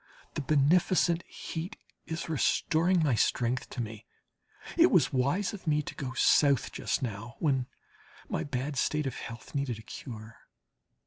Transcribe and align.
The 0.33 0.41
beneficent 0.41 1.21
heat 1.27 1.75
is 2.07 2.27
restoring 2.27 3.03
my 3.03 3.13
strength 3.13 3.69
to 3.69 3.81
me. 3.83 4.07
It 4.75 4.89
was 4.89 5.13
wise 5.13 5.53
of 5.53 5.67
me 5.67 5.83
to 5.83 5.93
go 5.93 6.13
South 6.13 6.71
just 6.71 7.03
now, 7.03 7.35
when 7.37 7.67
my 8.27 8.43
bad 8.43 8.77
state 8.77 9.05
of 9.05 9.13
health 9.17 9.53
needed 9.53 9.77
a 9.77 9.83
cure. 9.83 10.37